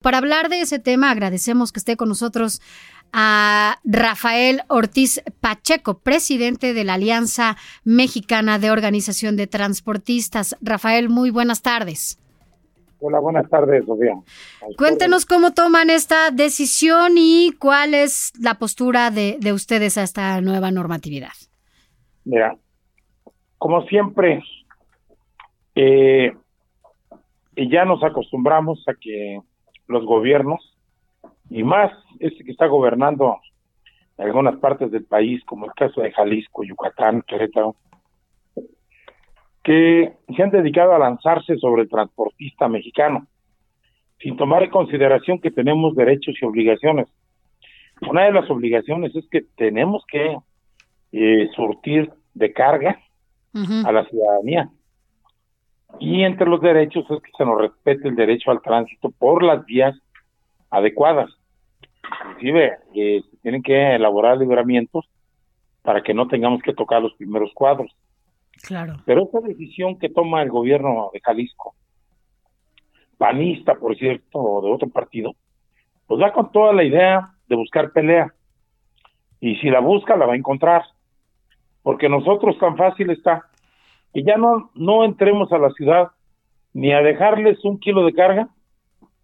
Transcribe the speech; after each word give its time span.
Para 0.00 0.18
hablar 0.18 0.48
de 0.48 0.60
ese 0.60 0.78
tema, 0.78 1.10
agradecemos 1.10 1.72
que 1.72 1.80
esté 1.80 1.96
con 1.96 2.08
nosotros 2.08 2.62
a 3.12 3.78
Rafael 3.82 4.60
Ortiz 4.68 5.22
Pacheco, 5.40 5.98
presidente 5.98 6.72
de 6.72 6.84
la 6.84 6.94
Alianza 6.94 7.56
Mexicana 7.84 8.60
de 8.60 8.70
Organización 8.70 9.36
de 9.36 9.48
Transportistas. 9.48 10.56
Rafael, 10.60 11.08
muy 11.08 11.30
buenas 11.30 11.62
tardes. 11.62 12.22
Hola, 13.00 13.18
buenas 13.18 13.50
tardes, 13.50 13.86
Sofía. 13.86 14.14
Cuéntenos 14.76 15.26
cómo 15.26 15.52
toman 15.52 15.90
esta 15.90 16.30
decisión 16.30 17.12
y 17.16 17.52
cuál 17.58 17.94
es 17.94 18.32
la 18.40 18.54
postura 18.54 19.10
de, 19.10 19.36
de 19.40 19.52
ustedes 19.52 19.98
a 19.98 20.04
esta 20.04 20.40
nueva 20.40 20.70
normatividad. 20.70 21.32
Mira, 22.24 22.56
como 23.56 23.82
siempre, 23.86 24.44
eh, 25.74 26.36
ya 27.56 27.84
nos 27.84 28.02
acostumbramos 28.04 28.84
a 28.86 28.94
que 28.94 29.40
los 29.88 30.04
gobiernos, 30.04 30.76
y 31.50 31.62
más 31.62 31.92
este 32.20 32.44
que 32.44 32.52
está 32.52 32.66
gobernando 32.66 33.38
en 34.18 34.26
algunas 34.26 34.56
partes 34.58 34.90
del 34.90 35.04
país, 35.04 35.42
como 35.44 35.66
el 35.66 35.72
caso 35.72 36.02
de 36.02 36.12
Jalisco, 36.12 36.64
Yucatán, 36.64 37.22
Querétaro, 37.22 37.76
que 39.64 40.12
se 40.34 40.42
han 40.42 40.50
dedicado 40.50 40.94
a 40.94 40.98
lanzarse 40.98 41.56
sobre 41.56 41.82
el 41.82 41.88
transportista 41.88 42.68
mexicano, 42.68 43.26
sin 44.20 44.36
tomar 44.36 44.62
en 44.62 44.70
consideración 44.70 45.40
que 45.40 45.50
tenemos 45.50 45.94
derechos 45.94 46.36
y 46.40 46.44
obligaciones. 46.44 47.06
Una 48.08 48.24
de 48.24 48.32
las 48.32 48.50
obligaciones 48.50 49.14
es 49.14 49.28
que 49.28 49.42
tenemos 49.56 50.04
que 50.10 50.36
eh, 51.12 51.48
surtir 51.54 52.10
de 52.34 52.52
carga 52.52 53.00
a 53.84 53.92
la 53.92 54.04
ciudadanía. 54.06 54.70
Y 56.00 56.22
entre 56.22 56.46
los 56.46 56.60
derechos 56.60 57.04
es 57.10 57.22
que 57.22 57.30
se 57.36 57.44
nos 57.44 57.60
respete 57.60 58.08
el 58.08 58.16
derecho 58.16 58.50
al 58.50 58.62
tránsito 58.62 59.10
por 59.10 59.42
las 59.42 59.64
vías 59.66 59.96
adecuadas. 60.70 61.30
Inclusive, 62.30 62.78
eh, 62.94 63.22
se 63.30 63.36
tienen 63.38 63.62
que 63.62 63.94
elaborar 63.94 64.38
libramientos 64.38 65.08
para 65.82 66.02
que 66.02 66.14
no 66.14 66.28
tengamos 66.28 66.62
que 66.62 66.74
tocar 66.74 67.02
los 67.02 67.14
primeros 67.14 67.52
cuadros. 67.54 67.94
Claro. 68.62 68.96
Pero 69.04 69.24
esta 69.24 69.40
decisión 69.40 69.98
que 69.98 70.08
toma 70.08 70.42
el 70.42 70.50
gobierno 70.50 71.10
de 71.12 71.20
Jalisco, 71.20 71.74
panista, 73.16 73.74
por 73.74 73.96
cierto, 73.96 74.38
o 74.38 74.62
de 74.62 74.72
otro 74.72 74.88
partido, 74.88 75.34
pues 76.06 76.20
va 76.20 76.32
con 76.32 76.50
toda 76.52 76.72
la 76.72 76.84
idea 76.84 77.30
de 77.48 77.56
buscar 77.56 77.92
pelea. 77.92 78.32
Y 79.40 79.56
si 79.56 79.70
la 79.70 79.80
busca, 79.80 80.16
la 80.16 80.26
va 80.26 80.32
a 80.32 80.36
encontrar. 80.36 80.82
Porque 81.82 82.08
nosotros 82.08 82.58
tan 82.58 82.76
fácil 82.76 83.10
está 83.10 83.44
que 84.12 84.22
ya 84.22 84.36
no, 84.36 84.70
no 84.74 85.04
entremos 85.04 85.52
a 85.52 85.58
la 85.58 85.70
ciudad 85.70 86.08
ni 86.72 86.92
a 86.92 87.00
dejarles 87.00 87.64
un 87.64 87.78
kilo 87.78 88.04
de 88.04 88.12
carga, 88.12 88.48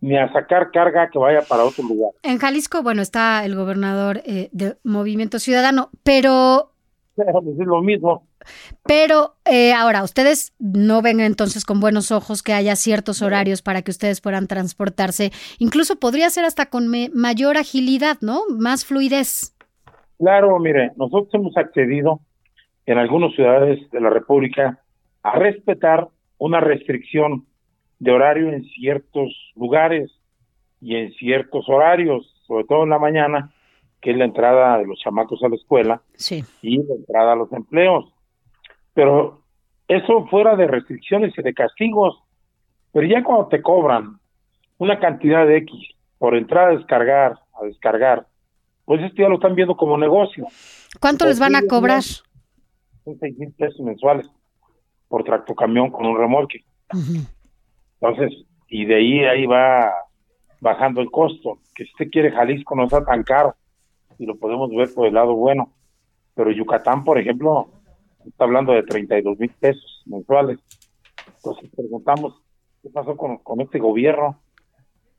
ni 0.00 0.16
a 0.16 0.32
sacar 0.32 0.70
carga 0.70 1.10
que 1.10 1.18
vaya 1.18 1.42
para 1.42 1.64
otro 1.64 1.84
lugar. 1.84 2.12
En 2.22 2.38
Jalisco, 2.38 2.82
bueno, 2.82 3.02
está 3.02 3.44
el 3.44 3.56
gobernador 3.56 4.20
eh, 4.24 4.48
de 4.52 4.76
Movimiento 4.84 5.38
Ciudadano, 5.38 5.90
pero... 6.02 6.72
Pero 7.16 7.38
es 7.60 7.66
lo 7.66 7.82
mismo. 7.82 8.28
Pero 8.84 9.34
eh, 9.44 9.72
ahora, 9.72 10.02
ustedes 10.02 10.54
no 10.58 11.02
ven 11.02 11.20
entonces 11.20 11.64
con 11.64 11.80
buenos 11.80 12.12
ojos 12.12 12.42
que 12.42 12.52
haya 12.52 12.76
ciertos 12.76 13.22
horarios 13.22 13.62
para 13.62 13.82
que 13.82 13.90
ustedes 13.90 14.20
puedan 14.20 14.46
transportarse. 14.46 15.32
Incluso 15.58 15.96
podría 15.96 16.30
ser 16.30 16.44
hasta 16.44 16.66
con 16.66 16.88
mayor 17.12 17.56
agilidad, 17.56 18.18
¿no? 18.20 18.42
Más 18.58 18.84
fluidez. 18.84 19.54
Claro, 20.18 20.58
mire, 20.58 20.92
nosotros 20.96 21.28
hemos 21.34 21.56
accedido 21.56 22.20
en 22.88 22.96
algunas 22.96 23.34
ciudades 23.34 23.78
de 23.90 24.00
la 24.00 24.08
República 24.08 24.78
a 25.22 25.38
respetar 25.38 26.08
una 26.38 26.58
restricción 26.58 27.44
de 27.98 28.12
horario 28.12 28.48
en 28.48 28.64
ciertos 28.64 29.30
lugares 29.56 30.10
y 30.80 30.96
en 30.96 31.12
ciertos 31.12 31.68
horarios, 31.68 32.34
sobre 32.46 32.64
todo 32.64 32.84
en 32.84 32.90
la 32.90 32.98
mañana, 32.98 33.52
que 34.00 34.12
es 34.12 34.16
la 34.16 34.24
entrada 34.24 34.78
de 34.78 34.86
los 34.86 34.98
chamacos 35.00 35.42
a 35.42 35.50
la 35.50 35.56
escuela 35.56 36.00
sí. 36.14 36.42
y 36.62 36.78
la 36.78 36.94
entrada 36.94 37.34
a 37.34 37.36
los 37.36 37.52
empleos. 37.52 38.06
Pero 38.94 39.42
eso 39.86 40.26
fuera 40.28 40.56
de 40.56 40.66
restricciones 40.66 41.34
y 41.36 41.42
de 41.42 41.52
castigos. 41.52 42.22
Pero 42.94 43.06
ya 43.06 43.22
cuando 43.22 43.48
te 43.48 43.60
cobran 43.60 44.18
una 44.78 44.98
cantidad 44.98 45.46
de 45.46 45.58
X 45.58 45.74
por 46.16 46.34
entrar 46.34 46.70
a 46.70 46.76
descargar, 46.78 47.38
a 47.60 47.66
descargar, 47.66 48.26
pues 48.86 49.02
esto 49.02 49.20
ya 49.20 49.28
lo 49.28 49.34
están 49.34 49.54
viendo 49.54 49.76
como 49.76 49.98
negocio. 49.98 50.46
¿Cuánto 51.00 51.26
les 51.26 51.38
van 51.38 51.54
a 51.54 51.66
cobrar? 51.68 52.02
Son 53.08 53.18
seis 53.20 53.38
mil 53.38 53.50
pesos 53.52 53.80
mensuales 53.80 54.28
por 55.08 55.24
tractocamión 55.24 55.90
con 55.90 56.04
un 56.04 56.18
remolque. 56.18 56.62
Entonces, 58.00 58.44
y 58.68 58.84
de 58.84 58.96
ahí 58.96 59.24
ahí 59.24 59.46
va 59.46 59.94
bajando 60.60 61.00
el 61.00 61.10
costo. 61.10 61.58
Que 61.74 61.84
si 61.84 61.90
usted 61.92 62.10
quiere 62.10 62.32
Jalisco 62.32 62.76
no 62.76 62.84
está 62.84 63.02
tan 63.02 63.22
caro 63.22 63.54
y 64.18 64.26
lo 64.26 64.36
podemos 64.36 64.68
ver 64.70 64.92
por 64.94 65.06
el 65.06 65.14
lado 65.14 65.34
bueno. 65.34 65.72
Pero 66.34 66.50
Yucatán, 66.50 67.02
por 67.02 67.18
ejemplo, 67.18 67.70
está 68.26 68.44
hablando 68.44 68.72
de 68.74 68.82
32 68.82 69.38
mil 69.38 69.50
pesos 69.58 70.02
mensuales. 70.04 70.58
Entonces 71.36 71.70
preguntamos, 71.74 72.42
¿qué 72.82 72.90
pasó 72.90 73.16
con, 73.16 73.38
con 73.38 73.62
este 73.62 73.78
gobierno? 73.78 74.38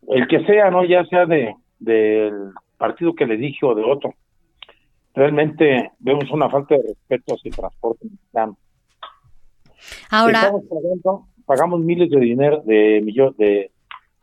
El 0.08 0.28
que 0.28 0.46
sea, 0.46 0.70
¿no? 0.70 0.86
Ya 0.86 1.04
sea 1.06 1.26
de 1.26 1.56
del 1.80 2.52
partido 2.78 3.16
que 3.16 3.26
le 3.26 3.38
dije 3.38 3.66
o 3.66 3.74
de 3.74 3.84
otro. 3.84 4.14
Realmente 5.14 5.92
vemos 6.00 6.30
una 6.31 6.50
falta 6.50 6.75
de 6.75 6.84
respeto 6.84 7.36
hacia 7.36 7.50
el 7.50 7.56
transporte 7.56 8.06
mexicano. 8.06 8.58
Ahora, 10.09 10.52
pagando, 10.70 11.28
pagamos 11.46 11.80
miles 11.81 12.09
de 12.09 12.20
dinero, 12.20 12.62
de 12.66 13.02
millones, 13.03 13.38
de 13.38 13.72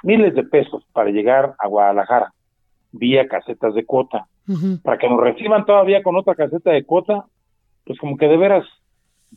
miles 0.02 0.34
de 0.34 0.44
pesos 0.44 0.84
para 0.92 1.10
llegar 1.10 1.54
a 1.58 1.66
Guadalajara 1.68 2.32
vía 2.92 3.26
casetas 3.28 3.74
de 3.74 3.84
cuota. 3.84 4.26
uh 4.48 4.52
-huh. 4.52 4.82
Para 4.82 4.98
que 4.98 5.08
nos 5.08 5.20
reciban 5.20 5.64
todavía 5.66 6.02
con 6.02 6.16
otra 6.16 6.34
caseta 6.34 6.70
de 6.70 6.84
cuota, 6.84 7.26
pues 7.84 7.98
como 7.98 8.16
que 8.16 8.28
de 8.28 8.36
veras 8.36 8.64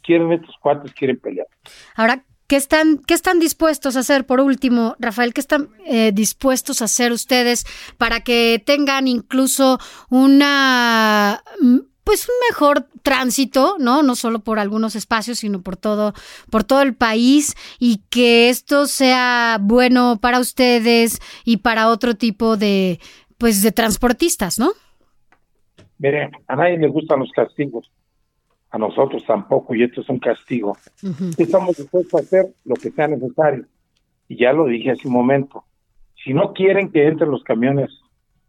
quieren 0.02 0.32
estos 0.32 0.56
cuates, 0.62 0.94
quieren 0.94 1.20
pelear. 1.20 1.48
Ahora, 1.96 2.24
¿qué 2.50 2.56
están, 2.56 2.98
qué 2.98 3.14
están 3.14 3.40
dispuestos 3.40 3.96
a 3.96 4.00
hacer, 4.00 4.26
por 4.26 4.42
último, 4.42 4.96
Rafael, 5.00 5.34
qué 5.34 5.40
están 5.40 5.70
eh, 5.86 6.12
dispuestos 6.12 6.82
a 6.82 6.86
hacer 6.86 7.12
ustedes 7.12 7.64
para 7.98 8.22
que 8.22 8.62
tengan 8.66 9.08
incluso 9.08 9.78
una 10.10 11.42
pues 12.04 12.28
un 12.28 12.34
mejor 12.50 12.88
tránsito, 13.04 13.76
¿no? 13.78 14.02
No 14.02 14.16
solo 14.16 14.40
por 14.40 14.58
algunos 14.58 14.96
espacios, 14.96 15.38
sino 15.38 15.62
por 15.62 15.78
todo, 15.78 16.14
por 16.50 16.64
todo 16.64 16.82
el 16.82 16.96
país, 16.96 17.56
y 17.78 18.02
que 18.10 18.50
esto 18.50 18.88
sea 18.88 19.60
bueno 19.62 20.18
para 20.20 20.40
ustedes 20.40 21.20
y 21.46 21.58
para 21.58 21.88
otro 21.88 22.16
tipo 22.16 22.58
de, 22.58 23.00
pues, 23.38 23.62
de 23.62 23.72
transportistas, 23.72 24.58
¿no? 24.58 24.72
Mire, 26.00 26.32
a 26.48 26.56
nadie 26.56 26.80
le 26.80 26.88
gustan 26.88 27.20
los 27.20 27.32
castigos, 27.32 27.92
a 28.72 28.78
nosotros 28.78 29.24
tampoco, 29.26 29.74
y 29.74 29.84
esto 29.84 30.02
es 30.02 30.10
un 30.10 30.20
castigo. 30.20 30.78
Uh 31.02 31.08
-huh. 31.08 31.40
Estamos 31.40 31.78
dispuestos 31.78 32.14
a 32.14 32.24
hacer 32.24 32.54
lo 32.66 32.76
que 32.76 32.92
sea 32.92 33.08
necesario. 33.08 33.66
Y 34.28 34.38
ya 34.38 34.54
lo 34.54 34.66
dije 34.66 34.92
hace 34.92 35.08
un 35.08 35.14
momento. 35.14 35.64
Si 36.24 36.34
no 36.34 36.54
quieren 36.54 36.92
que 36.92 37.08
entren 37.08 37.32
los 37.32 37.44
camiones 37.44 37.90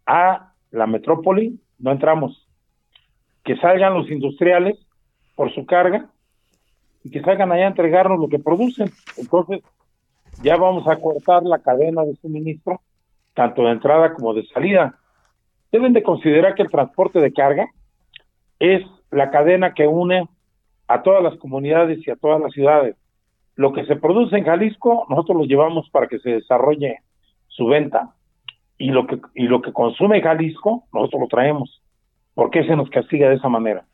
a 0.06 0.52
la 0.70 0.86
metrópoli, 0.86 1.58
no 1.78 1.92
entramos 1.92 2.46
que 3.44 3.56
salgan 3.56 3.94
los 3.94 4.10
industriales 4.10 4.78
por 5.34 5.52
su 5.54 5.64
carga 5.64 6.10
y 7.02 7.10
que 7.10 7.22
salgan 7.22 7.50
allá 7.50 7.64
a 7.64 7.68
entregarnos 7.68 8.18
lo 8.20 8.28
que 8.28 8.38
producen. 8.38 8.90
Entonces, 9.16 9.62
ya 10.42 10.56
vamos 10.56 10.86
a 10.86 10.96
cortar 10.96 11.42
la 11.44 11.58
cadena 11.58 12.04
de 12.04 12.14
suministro, 12.16 12.80
tanto 13.34 13.62
de 13.62 13.70
entrada 13.70 14.14
como 14.14 14.34
de 14.34 14.44
salida. 14.46 14.98
Deben 15.72 15.92
de 15.92 16.02
considerar 16.02 16.54
que 16.54 16.62
el 16.62 16.70
transporte 16.70 17.20
de 17.20 17.32
carga 17.32 17.68
es 18.58 18.82
la 19.10 19.30
cadena 19.30 19.74
que 19.74 19.86
une 19.86 20.28
a 20.88 21.02
todas 21.02 21.22
las 21.22 21.36
comunidades 21.36 22.06
y 22.06 22.10
a 22.10 22.16
todas 22.16 22.40
las 22.40 22.52
ciudades. 22.52 22.96
Lo 23.56 23.72
que 23.72 23.84
se 23.86 23.96
produce 23.96 24.36
en 24.36 24.44
Jalisco, 24.44 25.06
nosotros 25.08 25.38
lo 25.38 25.44
llevamos 25.44 25.88
para 25.90 26.08
que 26.08 26.18
se 26.18 26.30
desarrolle 26.30 26.98
su 27.48 27.66
venta. 27.66 28.14
Y 28.78 28.90
lo 28.90 29.06
que, 29.06 29.20
y 29.34 29.44
lo 29.44 29.60
que 29.60 29.72
consume 29.72 30.22
Jalisco, 30.22 30.84
nosotros 30.92 31.22
lo 31.22 31.28
traemos. 31.28 31.82
¿Por 32.34 32.50
qué 32.50 32.64
se 32.64 32.74
nos 32.74 32.88
castiga 32.90 33.28
de 33.28 33.36
esa 33.36 33.48
manera? 33.48 33.84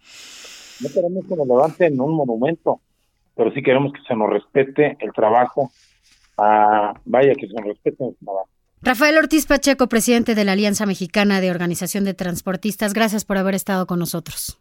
No 0.81 0.89
queremos 0.95 1.27
que 1.27 1.37
nos 1.37 1.47
levanten 1.47 2.01
un 2.01 2.15
monumento, 2.15 2.81
pero 3.35 3.51
sí 3.53 3.63
queremos 3.63 3.93
que 3.93 4.03
se 4.03 4.15
nos 4.15 4.31
respete 4.31 4.97
el 5.01 5.13
trabajo 5.13 5.71
ah, 6.39 6.95
vaya 7.05 7.35
que 7.35 7.49
se 7.49 7.63
respeten 7.63 8.15
su 8.19 8.25
trabajo. 8.25 8.49
Rafael 8.83 9.17
Ortiz 9.19 9.47
Pacheco, 9.47 9.89
presidente 9.89 10.35
de 10.35 10.45
la 10.45 10.53
Alianza 10.53 10.87
Mexicana 10.87 11.41
de 11.41 11.51
Organización 11.51 12.05
de 12.05 12.15
Transportistas, 12.15 12.95
gracias 12.95 13.25
por 13.25 13.39
haber 13.39 13.55
estado 13.55 13.87
con 13.87 13.99
nosotros. 13.99 14.61